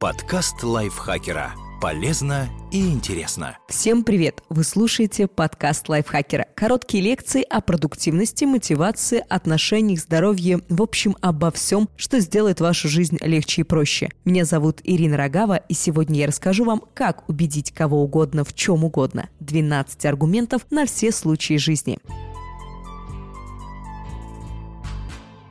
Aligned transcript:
Подкаст 0.00 0.62
лайфхакера. 0.62 1.52
Полезно 1.78 2.48
и 2.72 2.88
интересно. 2.88 3.58
Всем 3.68 4.02
привет! 4.02 4.42
Вы 4.48 4.64
слушаете 4.64 5.26
подкаст 5.26 5.90
лайфхакера. 5.90 6.46
Короткие 6.54 7.02
лекции 7.02 7.42
о 7.42 7.60
продуктивности, 7.60 8.46
мотивации, 8.46 9.22
отношениях, 9.28 10.00
здоровье, 10.00 10.62
в 10.70 10.80
общем, 10.80 11.18
обо 11.20 11.50
всем, 11.50 11.90
что 11.96 12.18
сделает 12.20 12.62
вашу 12.62 12.88
жизнь 12.88 13.18
легче 13.20 13.60
и 13.60 13.64
проще. 13.64 14.08
Меня 14.24 14.46
зовут 14.46 14.80
Ирина 14.84 15.18
Рогава, 15.18 15.56
и 15.56 15.74
сегодня 15.74 16.20
я 16.20 16.28
расскажу 16.28 16.64
вам, 16.64 16.82
как 16.94 17.28
убедить 17.28 17.70
кого 17.70 18.02
угодно 18.02 18.42
в 18.44 18.54
чем 18.54 18.84
угодно. 18.84 19.28
12 19.40 20.06
аргументов 20.06 20.62
на 20.70 20.86
все 20.86 21.12
случаи 21.12 21.58
жизни. 21.58 21.98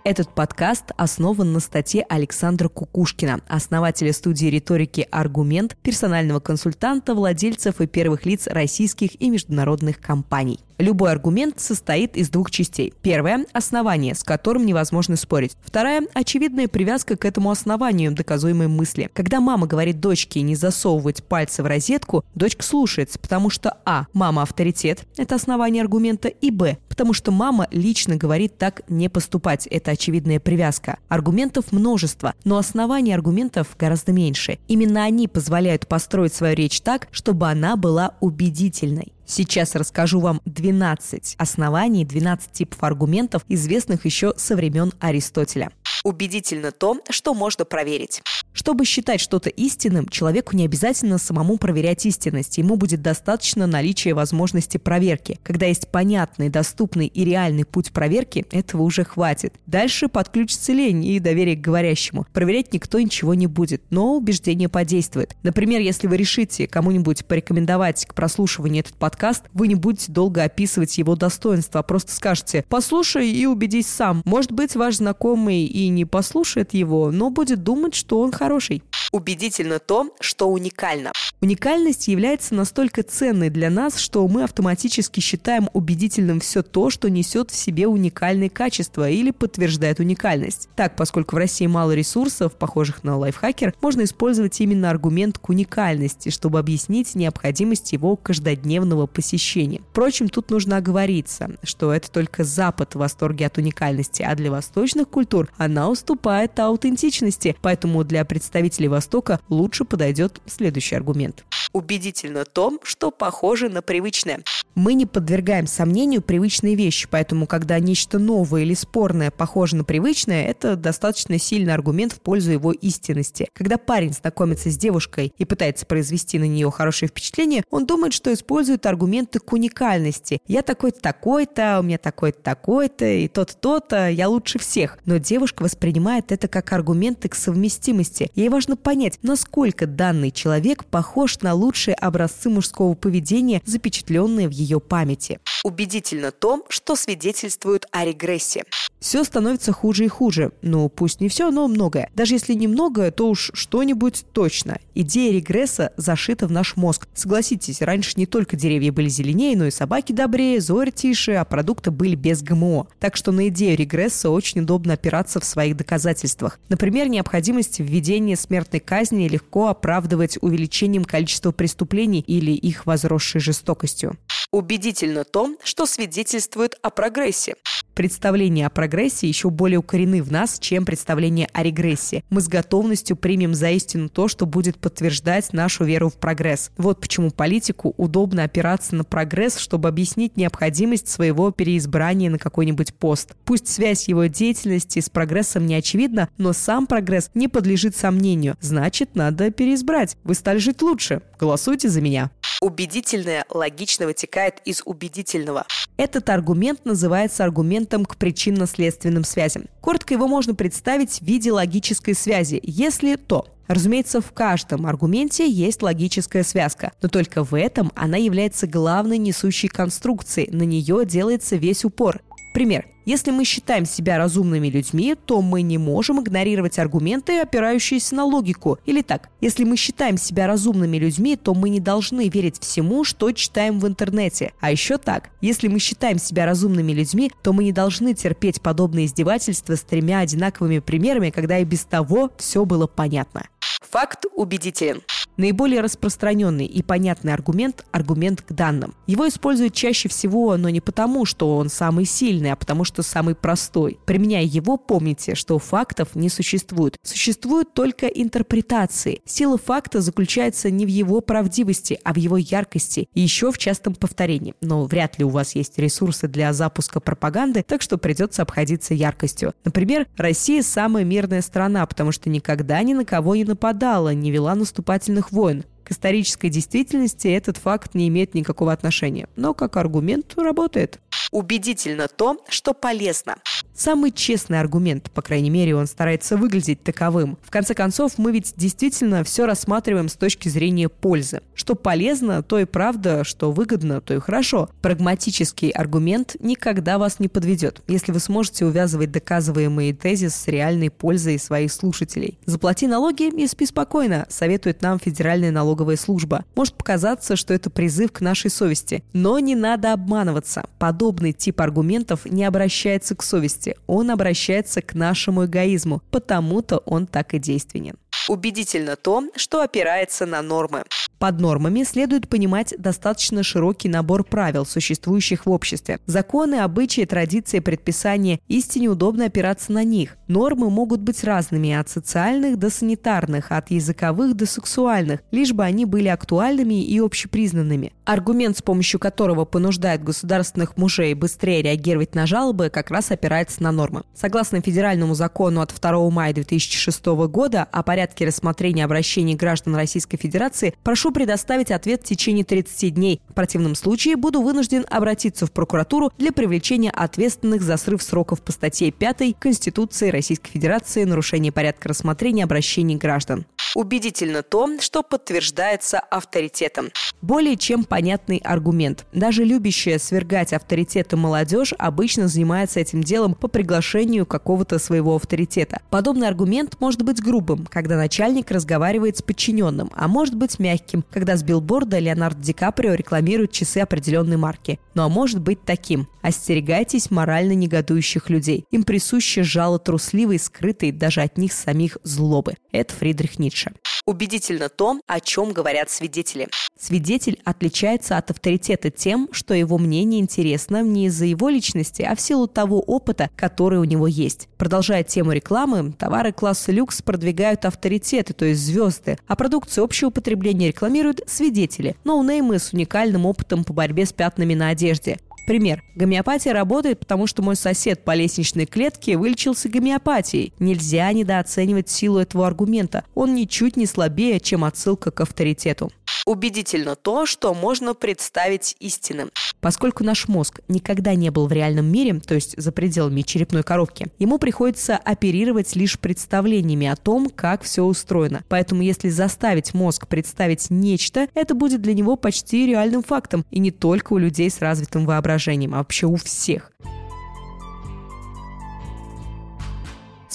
Этот 0.05 0.33
подкаст 0.33 0.91
основан 0.95 1.51
на 1.51 1.59
статье 1.59 2.05
Александра 2.07 2.69
Кукушкина, 2.69 3.41
основателя 3.47 4.13
студии 4.13 4.47
риторики 4.47 5.05
«Аргумент», 5.11 5.75
персонального 5.83 6.39
консультанта, 6.39 7.13
владельцев 7.13 7.81
и 7.81 7.87
первых 7.87 8.25
лиц 8.25 8.47
российских 8.47 9.21
и 9.21 9.29
международных 9.29 9.99
компаний. 9.99 10.59
Любой 10.79 11.11
аргумент 11.11 11.59
состоит 11.59 12.15
из 12.15 12.29
двух 12.29 12.51
частей. 12.51 12.93
Первое– 13.01 13.45
основание, 13.51 14.15
с 14.15 14.23
которым 14.23 14.65
невозможно 14.65 15.17
спорить. 15.17 15.57
Вторая– 15.61 16.03
очевидная 16.13 16.69
привязка 16.69 17.17
к 17.17 17.25
этому 17.25 17.51
основанию 17.51 18.13
доказуемой 18.13 18.69
мысли. 18.69 19.09
Когда 19.13 19.41
мама 19.41 19.67
говорит 19.67 19.99
дочке 19.99 20.41
не 20.41 20.55
засовывать 20.55 21.21
пальцы 21.21 21.63
в 21.63 21.65
розетку, 21.65 22.23
дочка 22.33 22.63
слушается, 22.63 23.19
потому 23.19 23.49
что 23.49 23.77
а. 23.83 24.05
мама 24.13 24.43
авторитет– 24.43 25.03
это 25.17 25.35
основание 25.35 25.83
аргумента, 25.83 26.29
и 26.29 26.49
б. 26.49 26.77
потому 26.87 27.11
что 27.11 27.31
мама 27.31 27.67
лично 27.71 28.15
говорит 28.15 28.57
так 28.57 28.81
не 28.87 29.09
поступать– 29.09 29.67
это 29.71 29.91
очевидная 29.91 30.39
привязка. 30.39 30.99
Аргументов 31.09 31.73
множество, 31.73 32.35
но 32.45 32.57
оснований 32.57 33.11
аргументов 33.11 33.75
гораздо 33.77 34.13
меньше. 34.13 34.59
Именно 34.69 35.03
они 35.03 35.27
позволяют 35.27 35.89
построить 35.89 36.33
свою 36.33 36.55
речь 36.55 36.79
так, 36.79 37.09
чтобы 37.11 37.49
она 37.49 37.75
была 37.75 38.15
убедительной. 38.21 39.11
Сейчас 39.29 39.75
расскажу 39.75 40.19
вам 40.21 40.41
12 40.45 41.35
оснований, 41.37 42.03
12 42.03 42.51
типов 42.51 42.83
аргументов, 42.83 43.43
известных 43.47 44.05
еще 44.05 44.33
со 44.37 44.55
времен 44.55 44.91
Аристотеля. 44.99 45.69
Убедительно 46.09 46.71
то, 46.71 46.97
что 47.11 47.35
можно 47.35 47.65
проверить. 47.65 48.23
Чтобы 48.51 48.83
считать 48.83 49.21
что-то 49.21 49.49
истинным, 49.49 50.09
человеку 50.09 50.55
не 50.55 50.65
обязательно 50.65 51.19
самому 51.19 51.57
проверять 51.57 52.03
истинность. 52.07 52.57
Ему 52.57 52.77
будет 52.77 53.03
достаточно 53.03 53.67
наличия 53.67 54.15
возможности 54.15 54.77
проверки. 54.77 55.39
Когда 55.43 55.67
есть 55.67 55.89
понятный, 55.89 56.49
доступный 56.49 57.05
и 57.05 57.23
реальный 57.23 57.63
путь 57.63 57.91
проверки, 57.91 58.47
этого 58.49 58.81
уже 58.81 59.03
хватит. 59.03 59.53
Дальше 59.67 60.07
подключится 60.07 60.73
лень 60.73 61.05
и 61.05 61.19
доверие 61.19 61.55
к 61.55 61.61
говорящему. 61.61 62.25
Проверять 62.33 62.73
никто 62.73 62.99
ничего 62.99 63.35
не 63.35 63.45
будет, 63.45 63.83
но 63.91 64.17
убеждение 64.17 64.67
подействует. 64.67 65.37
Например, 65.43 65.79
если 65.79 66.07
вы 66.07 66.17
решите 66.17 66.67
кому-нибудь 66.67 67.27
порекомендовать 67.27 68.07
к 68.07 68.15
прослушиванию 68.15 68.81
этот 68.81 68.95
подкаст, 68.95 69.43
вы 69.53 69.67
не 69.67 69.75
будете 69.75 70.11
долго 70.11 70.43
описывать 70.43 70.97
его 70.97 71.15
достоинства, 71.15 71.81
а 71.81 71.83
просто 71.83 72.11
скажете 72.13 72.65
«послушай 72.67 73.29
и 73.29 73.45
убедись 73.45 73.87
сам». 73.87 74.23
Может 74.25 74.51
быть, 74.51 74.75
ваш 74.75 74.95
знакомый 74.95 75.65
и 75.65 75.87
не 75.89 75.98
послушает 76.05 76.73
его, 76.73 77.11
но 77.11 77.29
будет 77.29 77.63
думать, 77.63 77.95
что 77.95 78.19
он 78.19 78.31
хороший. 78.31 78.83
Убедительно 79.11 79.79
то, 79.79 80.13
что 80.19 80.49
уникально. 80.49 81.11
Уникальность 81.41 82.09
является 82.09 82.53
настолько 82.53 83.01
ценной 83.01 83.49
для 83.49 83.69
нас, 83.69 83.97
что 83.97 84.27
мы 84.27 84.43
автоматически 84.43 85.21
считаем 85.21 85.69
убедительным 85.73 86.41
все 86.41 86.61
то, 86.63 86.89
что 86.89 87.09
несет 87.09 87.49
в 87.49 87.55
себе 87.55 87.87
уникальные 87.87 88.49
качества 88.49 89.09
или 89.09 89.31
подтверждает 89.31 89.99
уникальность. 89.99 90.67
Так, 90.75 90.97
поскольку 90.97 91.37
в 91.37 91.39
России 91.39 91.65
мало 91.65 91.93
ресурсов, 91.93 92.57
похожих 92.57 93.03
на 93.05 93.17
лайфхакер, 93.17 93.73
можно 93.81 94.03
использовать 94.03 94.59
именно 94.59 94.89
аргумент 94.89 95.39
к 95.39 95.47
уникальности, 95.47 96.27
чтобы 96.27 96.59
объяснить 96.59 97.15
необходимость 97.15 97.93
его 97.93 98.17
каждодневного 98.17 99.07
посещения. 99.07 99.81
Впрочем, 99.91 100.27
тут 100.27 100.51
нужно 100.51 100.75
оговориться, 100.75 101.51
что 101.63 101.93
это 101.93 102.11
только 102.11 102.43
Запад 102.43 102.95
в 102.95 102.99
восторге 102.99 103.45
от 103.45 103.57
уникальности, 103.57 104.23
а 104.23 104.35
для 104.35 104.51
восточных 104.51 105.07
культур 105.07 105.49
она 105.57 105.78
уступает 105.87 106.59
аутентичности, 106.59 107.55
поэтому 107.61 108.03
для 108.03 108.25
представителей 108.25 108.87
Востока 108.87 109.39
лучше 109.47 109.85
подойдет 109.85 110.41
следующий 110.47 110.95
аргумент. 110.95 111.45
Убедительно 111.71 112.45
то, 112.45 112.79
что 112.83 113.11
похоже 113.11 113.69
на 113.69 113.83
привычное. 113.83 114.41
Мы 114.73 114.93
не 114.93 115.05
подвергаем 115.05 115.67
сомнению 115.67 116.21
привычные 116.21 116.75
вещи, 116.75 117.07
поэтому 117.09 117.45
когда 117.45 117.77
нечто 117.79 118.17
новое 118.17 118.61
или 118.61 118.73
спорное 118.73 119.29
похоже 119.29 119.75
на 119.75 119.83
привычное, 119.83 120.47
это 120.47 120.75
достаточно 120.75 121.37
сильный 121.37 121.73
аргумент 121.73 122.13
в 122.13 122.21
пользу 122.21 122.51
его 122.51 122.71
истинности. 122.71 123.49
Когда 123.53 123.77
парень 123.77 124.13
знакомится 124.13 124.71
с 124.71 124.77
девушкой 124.77 125.33
и 125.37 125.45
пытается 125.45 125.85
произвести 125.85 126.39
на 126.39 126.45
нее 126.45 126.71
хорошее 126.71 127.09
впечатление, 127.09 127.63
он 127.69 127.85
думает, 127.85 128.13
что 128.13 128.33
использует 128.33 128.85
аргументы 128.85 129.39
к 129.39 129.53
уникальности. 129.53 130.39
Я 130.47 130.61
такой-то 130.61 131.01
такой-то, 131.01 131.79
у 131.79 131.83
меня 131.83 131.97
такой-то 131.97 132.41
такой-то, 132.41 133.05
и 133.05 133.27
тот 133.27 133.57
то-то, 133.59 134.09
я 134.09 134.29
лучше 134.29 134.59
всех. 134.59 134.97
Но 135.05 135.17
девушка 135.17 135.63
воспринимает 135.69 136.31
это 136.31 136.47
как 136.47 136.73
аргументы 136.73 137.29
к 137.29 137.35
совместимости. 137.35 138.31
Ей 138.33 138.49
важно 138.49 138.75
понять, 138.75 139.19
насколько 139.21 139.85
данный 139.85 140.31
человек 140.31 140.83
похож 140.83 141.39
на 141.41 141.53
лучшие 141.53 141.93
образцы 141.93 142.49
мужского 142.49 142.95
поведения, 142.95 143.61
запечатленные 143.65 144.47
в 144.47 144.51
ее 144.51 144.79
памяти. 144.79 145.39
Убедительно 145.63 146.31
то, 146.31 146.63
что 146.69 146.95
свидетельствует 146.95 147.85
о 147.91 148.05
регрессе. 148.05 148.63
Все 148.99 149.23
становится 149.23 149.71
хуже 149.71 150.05
и 150.05 150.07
хуже. 150.07 150.51
Ну, 150.61 150.89
пусть 150.89 151.21
не 151.21 151.29
все, 151.29 151.51
но 151.51 151.67
многое. 151.67 152.09
Даже 152.15 152.35
если 152.35 152.53
не 152.53 152.67
многое, 152.67 153.11
то 153.11 153.29
уж 153.29 153.51
что-нибудь 153.53 154.25
точно. 154.33 154.79
Идея 154.93 155.31
регресса 155.31 155.93
зашита 155.95 156.47
в 156.47 156.51
наш 156.51 156.75
мозг. 156.75 157.07
Согласитесь, 157.13 157.81
раньше 157.81 158.13
не 158.17 158.25
только 158.25 158.57
деревья 158.57 158.91
были 158.91 159.07
зеленее, 159.07 159.57
но 159.57 159.67
и 159.67 159.71
собаки 159.71 160.11
добрее, 160.11 160.59
зорь 160.59 160.91
тише, 160.91 161.33
а 161.33 161.45
продукты 161.45 161.91
были 161.91 162.15
без 162.15 162.41
ГМО. 162.41 162.87
Так 162.99 163.15
что 163.15 163.31
на 163.31 163.47
идею 163.47 163.77
регресса 163.77 164.29
очень 164.29 164.61
удобно 164.61 164.93
опираться 164.93 165.39
в 165.39 165.45
своих 165.45 165.77
доказательствах. 165.77 166.59
Например, 166.67 167.07
необходимость 167.07 167.79
введения 167.79 168.35
смертной 168.35 168.81
казни 168.81 169.27
легко 169.27 169.67
оправдывать 169.67 170.37
увеличением 170.41 171.05
количества 171.05 171.51
преступлений 171.51 172.19
или 172.19 172.51
их 172.51 172.85
возросшей 172.85 173.39
жестокостью. 173.39 174.17
Убедительно 174.51 175.25
то, 175.25 175.55
что 175.63 175.85
свидетельствует 175.85 176.73
о 176.81 176.89
прогрессе. 176.89 177.53
Представления 177.93 178.65
о 178.65 178.71
прогрессе 178.71 179.27
еще 179.27 179.51
более 179.51 179.77
укорены 179.77 180.23
в 180.23 180.31
нас, 180.31 180.57
чем 180.57 180.85
представления 180.85 181.47
о 181.53 181.61
регрессе. 181.61 182.23
Мы 182.31 182.41
с 182.41 182.47
готовностью 182.47 183.15
примем 183.15 183.53
за 183.53 183.69
истину 183.69 184.09
то, 184.09 184.27
что 184.27 184.47
будет 184.47 184.79
подтверждать 184.79 185.53
нашу 185.53 185.83
веру 185.83 186.09
в 186.09 186.15
прогресс. 186.15 186.71
Вот 186.77 186.99
почему 186.99 187.29
политику 187.29 187.93
удобно 187.97 188.43
опираться 188.43 188.95
на 188.95 189.03
прогресс, 189.03 189.57
чтобы 189.57 189.87
объяснить 189.87 190.35
необходимость 190.35 191.09
своего 191.09 191.51
переизбрания 191.51 192.31
на 192.31 192.39
какой-нибудь 192.39 192.95
пост. 192.95 193.35
Пусть 193.45 193.67
связь 193.67 194.07
его 194.07 194.25
деятельности 194.25 194.99
с 194.99 195.11
прогрессом 195.11 195.67
не 195.67 195.75
очевидна, 195.75 196.29
но 196.39 196.53
сам 196.53 196.87
прогресс 196.87 197.29
не 197.35 197.49
подлежит 197.49 197.95
сомнению. 197.95 198.55
Значит, 198.61 199.15
надо 199.15 199.51
переизбрать. 199.51 200.17
Вы 200.23 200.33
стали 200.33 200.57
жить 200.57 200.81
лучше. 200.81 201.21
Голосуйте 201.39 201.87
за 201.89 202.01
меня. 202.01 202.31
Убедительное 202.61 203.45
логично 203.49 204.05
вытекает 204.05 204.55
из 204.65 204.81
убедительного. 204.83 205.65
Этот 205.95 206.29
аргумент 206.29 206.83
называется 206.83 207.45
аргументом 207.45 208.03
к 208.03 208.17
причинно-следственным 208.17 209.23
связям. 209.23 209.67
Коротко 209.79 210.13
его 210.13 210.27
можно 210.27 210.53
представить 210.53 211.19
в 211.19 211.21
виде 211.21 211.53
логической 211.53 212.13
связи, 212.13 212.59
если 212.61 213.15
то. 213.15 213.47
Разумеется, 213.69 214.19
в 214.19 214.31
каждом 214.31 214.87
аргументе 214.87 215.47
есть 215.49 215.83
логическая 215.83 216.43
связка, 216.43 216.91
но 217.01 217.07
только 217.07 217.43
в 217.43 217.53
этом 217.53 217.91
она 217.95 218.17
является 218.17 218.65
главной 218.65 219.19
несущей 219.19 219.69
конструкцией, 219.69 220.51
на 220.51 220.63
нее 220.63 221.05
делается 221.05 221.55
весь 221.55 221.85
упор. 221.85 222.21
Пример. 222.53 222.87
Если 223.05 223.31
мы 223.31 223.43
считаем 223.43 223.85
себя 223.85 224.17
разумными 224.17 224.67
людьми, 224.67 225.15
то 225.15 225.41
мы 225.41 225.61
не 225.61 225.77
можем 225.77 226.21
игнорировать 226.21 226.77
аргументы, 226.77 227.39
опирающиеся 227.39 228.15
на 228.15 228.23
логику. 228.23 228.77
Или 228.85 229.01
так, 229.01 229.29
если 229.41 229.63
мы 229.63 229.77
считаем 229.77 230.17
себя 230.17 230.45
разумными 230.45 230.97
людьми, 230.97 231.35
то 231.35 231.55
мы 231.55 231.69
не 231.69 231.79
должны 231.79 232.29
верить 232.29 232.59
всему, 232.59 233.03
что 233.03 233.31
читаем 233.31 233.79
в 233.79 233.87
интернете. 233.87 234.53
А 234.59 234.71
еще 234.71 234.97
так, 234.97 235.29
если 235.41 235.67
мы 235.67 235.79
считаем 235.79 236.19
себя 236.19 236.45
разумными 236.45 236.91
людьми, 236.91 237.31
то 237.41 237.51
мы 237.51 237.63
не 237.63 237.71
должны 237.71 238.13
терпеть 238.13 238.61
подобные 238.61 239.07
издевательства 239.07 239.75
с 239.75 239.81
тремя 239.81 240.19
одинаковыми 240.19 240.79
примерами, 240.79 241.31
когда 241.31 241.57
и 241.57 241.65
без 241.65 241.85
того 241.85 242.31
все 242.37 242.65
было 242.65 242.85
понятно. 242.85 243.47
Факт 243.91 244.25
убедителен. 244.35 245.01
Наиболее 245.37 245.79
распространенный 245.79 246.65
и 246.65 246.83
понятный 246.83 247.33
аргумент– 247.33 247.85
аргумент 247.91 248.41
к 248.41 248.51
данным. 248.51 248.93
Его 249.07 249.25
используют 249.27 249.73
чаще 249.73 250.09
всего, 250.09 250.57
но 250.57 250.69
не 250.69 250.81
потому, 250.81 251.23
что 251.23 251.55
он 251.55 251.69
самый 251.69 252.03
сильный, 252.03 252.51
а 252.51 252.57
потому 252.57 252.83
что 252.83 253.03
самый 253.03 253.35
простой. 253.35 253.97
Применяя 254.05 254.43
его, 254.43 254.75
помните, 254.75 255.35
что 255.35 255.57
фактов 255.57 256.13
не 256.13 256.27
существует. 256.27 256.97
Существуют 257.03 257.73
только 257.73 258.07
интерпретации. 258.07 259.21
Сила 259.25 259.57
факта 259.57 260.01
заключается 260.01 260.69
не 260.69 260.85
в 260.85 260.89
его 260.89 261.21
правдивости, 261.21 261.99
а 262.03 262.13
в 262.13 262.17
его 262.17 262.35
яркости 262.35 263.07
и 263.13 263.21
еще 263.21 263.53
в 263.53 263.57
частом 263.57 263.95
повторении. 263.95 264.55
Но 264.59 264.83
вряд 264.85 265.17
ли 265.19 265.23
у 265.23 265.29
вас 265.29 265.55
есть 265.55 265.79
ресурсы 265.79 266.27
для 266.27 266.51
запуска 266.51 266.99
пропаганды, 266.99 267.63
так 267.63 267.81
что 267.81 267.97
придется 267.97 268.41
обходиться 268.41 268.93
яркостью. 268.93 269.53
Например, 269.63 270.05
Россия 270.17 270.63
самая 270.63 271.05
мирная 271.05 271.41
страна, 271.41 271.85
потому 271.85 272.11
что 272.11 272.29
никогда 272.29 272.83
ни 272.83 272.93
на 272.93 273.05
кого 273.05 273.37
не 273.37 273.45
нападала, 273.79 274.13
не 274.13 274.31
вела 274.31 274.55
наступательных 274.55 275.31
войн. 275.31 275.63
К 275.85 275.91
исторической 275.91 276.49
действительности 276.49 277.27
этот 277.29 277.57
факт 277.57 277.95
не 277.95 278.07
имеет 278.09 278.35
никакого 278.35 278.73
отношения, 278.73 279.27
но 279.35 279.53
как 279.53 279.77
аргумент 279.77 280.33
работает. 280.37 280.99
Убедительно 281.31 282.07
то, 282.07 282.37
что 282.49 282.73
полезно. 282.73 283.37
Самый 283.79 284.11
честный 284.11 284.59
аргумент, 284.59 285.09
по 285.09 285.21
крайней 285.21 285.49
мере, 285.49 285.73
он 285.73 285.87
старается 285.87 286.35
выглядеть 286.35 286.83
таковым. 286.83 287.37
В 287.41 287.49
конце 287.49 287.73
концов, 287.73 288.17
мы 288.17 288.33
ведь 288.33 288.53
действительно 288.57 289.23
все 289.23 289.45
рассматриваем 289.45 290.09
с 290.09 290.15
точки 290.15 290.49
зрения 290.49 290.89
пользы. 290.89 291.39
Что 291.55 291.75
полезно, 291.75 292.43
то 292.43 292.59
и 292.59 292.65
правда, 292.65 293.23
что 293.23 293.53
выгодно, 293.53 294.01
то 294.01 294.13
и 294.13 294.19
хорошо. 294.19 294.69
Прагматический 294.81 295.69
аргумент 295.69 296.35
никогда 296.41 296.97
вас 296.97 297.19
не 297.19 297.29
подведет, 297.29 297.81
если 297.87 298.11
вы 298.11 298.19
сможете 298.19 298.65
увязывать 298.65 299.13
доказываемые 299.13 299.93
тезис 299.93 300.35
с 300.35 300.47
реальной 300.49 300.89
пользой 300.89 301.39
своих 301.39 301.71
слушателей. 301.71 302.37
Заплати 302.45 302.85
налоги 302.85 303.29
и 303.29 303.47
спи 303.47 303.65
спокойно, 303.65 304.25
советует 304.27 304.81
нам 304.81 304.99
Федеральная 304.99 305.51
налоговая 305.51 305.95
служба. 305.95 306.43
Может 306.53 306.73
показаться, 306.73 307.37
что 307.37 307.53
это 307.53 307.69
призыв 307.69 308.11
к 308.11 308.19
нашей 308.19 308.51
совести, 308.51 309.05
но 309.13 309.39
не 309.39 309.55
надо 309.55 309.93
обманываться. 309.93 310.65
Подобный 310.79 311.31
тип 311.31 311.61
аргументов 311.61 312.25
не 312.25 312.43
обращается 312.43 313.15
к 313.15 313.23
совести 313.23 313.68
он 313.87 314.11
обращается 314.11 314.81
к 314.81 314.93
нашему 314.93 315.45
эгоизму, 315.45 316.01
потому-то 316.11 316.77
он 316.77 317.07
так 317.07 317.33
и 317.33 317.39
действенен. 317.39 317.95
Убедительно 318.29 318.95
то, 318.95 319.23
что 319.35 319.63
опирается 319.63 320.27
на 320.27 320.43
нормы. 320.43 320.83
Под 321.17 321.39
нормами 321.39 321.83
следует 321.83 322.29
понимать 322.29 322.75
достаточно 322.77 323.41
широкий 323.41 323.89
набор 323.89 324.23
правил, 324.23 324.67
существующих 324.67 325.47
в 325.47 325.51
обществе. 325.51 325.99
Законы, 326.05 326.59
обычаи, 326.59 327.05
традиции, 327.05 327.57
предписания. 327.59 328.39
Истине 328.47 328.87
удобно 328.89 329.25
опираться 329.25 329.71
на 329.71 329.83
них. 329.83 330.15
Нормы 330.27 330.69
могут 330.69 331.01
быть 331.01 331.23
разными, 331.23 331.73
от 331.73 331.89
социальных 331.89 332.59
до 332.59 332.69
санитарных, 332.69 333.51
от 333.51 333.71
языковых 333.71 334.35
до 334.35 334.45
сексуальных, 334.45 335.21
лишь 335.31 335.51
бы 335.51 335.63
они 335.63 335.85
были 335.85 336.07
актуальными 336.07 336.85
и 336.85 336.99
общепризнанными. 336.99 337.93
Аргумент, 338.05 338.57
с 338.57 338.61
помощью 338.61 338.99
которого 338.99 339.45
понуждает 339.45 340.03
государственных 340.03 340.77
мужей 340.77 341.15
быстрее 341.15 341.63
реагировать 341.63 342.15
на 342.15 342.27
жалобы, 342.27 342.69
как 342.69 342.91
раз 342.91 343.11
опирается 343.11 343.63
на 343.63 343.71
нормы. 343.71 344.03
Согласно 344.13 344.61
федеральному 344.61 345.15
закону 345.15 345.61
от 345.61 345.73
2 345.73 346.09
мая 346.11 346.33
2006 346.33 347.05
года 347.27 347.63
о 347.63 347.83
порядке 347.83 348.18
рассмотрения 348.25 348.85
обращений 348.85 349.35
граждан 349.35 349.75
Российской 349.75 350.17
Федерации, 350.17 350.73
Прошу 350.83 351.11
предоставить 351.11 351.71
ответ 351.71 352.01
в 352.01 352.05
течение 352.05 352.43
30 352.43 352.93
дней. 352.93 353.21
В 353.29 353.33
противном 353.33 353.75
случае 353.75 354.15
буду 354.15 354.41
вынужден 354.41 354.85
обратиться 354.89 355.45
в 355.45 355.51
прокуратуру 355.51 356.11
для 356.17 356.31
привлечения 356.31 356.91
ответственных 356.91 357.61
за 357.61 357.77
срыв 357.77 358.01
сроков 358.01 358.41
по 358.41 358.51
статье 358.51 358.91
5 358.91 359.37
Конституции 359.39 360.09
Российской 360.09 360.51
Федерации 360.51 361.03
«Нарушение 361.03 361.51
порядка 361.51 361.89
рассмотрения 361.89 362.43
обращений 362.43 362.95
граждан». 362.95 363.45
Убедительно 363.75 364.43
то, 364.43 364.67
что 364.79 365.03
подтверждается 365.03 365.99
авторитетом. 365.99 366.89
Более 367.21 367.55
чем 367.55 367.83
понятный 367.83 368.37
аргумент. 368.37 369.05
Даже 369.13 369.43
любящая 369.43 369.99
свергать 369.99 370.53
авторитеты 370.53 371.17
молодежь 371.17 371.73
обычно 371.77 372.27
занимается 372.27 372.79
этим 372.79 373.03
делом 373.03 373.33
по 373.33 373.47
приглашению 373.47 374.25
какого-то 374.25 374.79
своего 374.79 375.15
авторитета. 375.15 375.81
Подобный 375.89 376.27
аргумент 376.27 376.77
может 376.79 377.03
быть 377.03 377.21
грубым, 377.21 377.65
когда 377.65 377.97
начальник 377.97 378.51
разговаривает 378.51 379.17
с 379.17 379.21
подчиненным, 379.21 379.91
а 379.95 380.07
может 380.07 380.35
быть 380.35 380.59
мягким, 380.59 381.03
когда 381.11 381.35
с 381.35 381.43
билборда 381.43 381.99
Леонардо 381.99 382.41
Ди 382.41 382.53
Каприо 382.53 382.93
рекламирует 382.93 383.51
часы 383.51 383.79
определенной 383.79 384.37
марки. 384.37 384.79
Ну 384.93 385.03
а 385.03 385.09
может 385.09 385.41
быть 385.41 385.63
таким. 385.63 386.07
Остерегайтесь 386.21 387.11
морально 387.11 387.53
негодующих 387.53 388.29
людей. 388.29 388.65
Им 388.71 388.83
присуще 388.83 389.43
жало 389.43 389.79
трусливой, 389.79 390.39
скрытой 390.39 390.91
даже 390.91 391.21
от 391.21 391.37
них 391.37 391.53
самих 391.53 391.97
злобы. 392.03 392.55
Это 392.71 392.93
Фридрих 392.93 393.39
Ницше. 393.39 393.71
Убедительно 394.05 394.69
то, 394.69 394.99
о 395.07 395.19
чем 395.19 395.51
говорят 395.51 395.89
свидетели. 395.89 396.47
Свидетель 396.79 397.39
отличается 397.43 398.17
от 398.17 398.31
авторитета 398.31 398.89
тем, 398.89 399.27
что 399.31 399.53
его 399.53 399.77
мнение 399.77 400.21
интересно 400.21 400.81
не 400.81 401.07
из-за 401.07 401.25
его 401.25 401.49
личности, 401.49 402.03
а 402.03 402.15
в 402.15 402.21
силу 402.21 402.47
того 402.47 402.79
опыта, 402.79 403.29
который 403.35 403.79
у 403.79 403.83
него 403.83 404.07
есть. 404.07 404.47
Продолжая 404.57 405.03
тему 405.03 405.33
рекламы, 405.33 405.91
товары 405.91 406.31
класса 406.31 406.71
люкс 406.71 407.01
продвигают 407.01 407.65
авторитеты, 407.65 408.33
то 408.33 408.45
есть 408.45 408.61
звезды, 408.61 409.17
а 409.27 409.35
продукцию 409.35 409.83
общего 409.83 410.09
потребления 410.09 410.69
рекламируют 410.69 411.21
свидетели, 411.27 411.95
ноунеймы 412.03 412.59
с 412.59 412.71
уникальным 412.71 413.25
опытом 413.25 413.63
по 413.63 413.73
борьбе 413.73 414.05
с 414.05 414.13
пятнами 414.13 414.53
на 414.53 414.69
одежде. 414.69 415.19
Пример. 415.49 415.83
Гомеопатия 415.95 416.53
работает, 416.53 416.99
потому 416.99 417.25
что 417.25 417.41
мой 417.41 417.55
сосед 417.55 418.05
по 418.05 418.13
лестничной 418.13 418.67
клетке 418.67 419.17
вылечился 419.17 419.67
гомеопатией. 419.67 420.53
Нельзя 420.59 421.11
недооценивать 421.11 421.89
силу 421.89 422.19
этого 422.19 422.45
аргумента. 422.45 423.03
Он 423.15 423.33
ничуть 423.33 423.75
не 423.75 423.87
слабее, 423.87 424.39
чем 424.39 424.63
отсылка 424.63 425.09
к 425.09 425.21
авторитету. 425.21 425.91
Убедительно 426.29 426.95
то, 426.95 427.25
что 427.25 427.55
можно 427.55 427.95
представить 427.95 428.75
истинным. 428.79 429.31
Поскольку 429.61 430.03
наш 430.03 430.27
мозг 430.27 430.59
никогда 430.67 431.15
не 431.15 431.31
был 431.31 431.47
в 431.47 431.51
реальном 431.51 431.87
мире, 431.87 432.19
то 432.19 432.35
есть 432.35 432.53
за 432.55 432.71
пределами 432.71 433.23
черепной 433.23 433.63
коробки, 433.63 434.09
ему 434.19 434.37
приходится 434.37 434.95
оперировать 434.95 435.75
лишь 435.75 435.97
представлениями 435.97 436.85
о 436.85 436.95
том, 436.95 437.31
как 437.31 437.63
все 437.63 437.81
устроено. 437.81 438.43
Поэтому 438.47 438.83
если 438.83 439.09
заставить 439.09 439.73
мозг 439.73 440.07
представить 440.07 440.69
нечто, 440.69 441.29
это 441.33 441.55
будет 441.55 441.81
для 441.81 441.95
него 441.95 442.15
почти 442.15 442.67
реальным 442.67 443.01
фактом. 443.01 443.43
И 443.49 443.57
не 443.57 443.71
только 443.71 444.13
у 444.13 444.19
людей 444.19 444.51
с 444.51 444.59
развитым 444.59 445.07
воображением, 445.07 445.73
а 445.73 445.79
вообще 445.79 446.05
у 446.05 446.15
всех. 446.15 446.71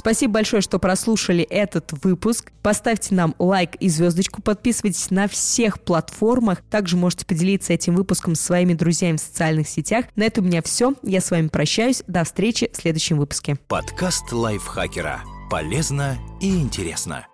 Спасибо 0.04 0.34
большое, 0.34 0.60
что 0.60 0.78
прослушали 0.78 1.42
этот 1.44 1.92
выпуск. 2.04 2.52
Поставьте 2.60 3.14
нам 3.14 3.34
лайк 3.38 3.74
и 3.76 3.88
звездочку, 3.88 4.42
подписывайтесь 4.42 5.10
на 5.10 5.28
всех 5.28 5.80
платформах. 5.80 6.60
Также 6.70 6.98
можете 6.98 7.24
поделиться 7.24 7.72
этим 7.72 7.94
выпуском 7.94 8.34
со 8.34 8.42
своими 8.42 8.74
друзьями 8.74 9.16
в 9.16 9.20
социальных 9.20 9.66
сетях. 9.66 10.04
На 10.14 10.24
этом 10.24 10.44
у 10.44 10.48
меня 10.48 10.60
все. 10.60 10.92
Я 11.02 11.22
с 11.22 11.30
вами 11.30 11.48
прощаюсь. 11.48 12.02
До 12.06 12.22
встречи 12.24 12.70
в 12.70 12.76
следующем 12.76 13.16
выпуске. 13.16 13.56
Подкаст 13.66 14.30
лайфхакера. 14.30 15.22
Полезно 15.48 16.18
и 16.38 16.54
интересно. 16.54 17.26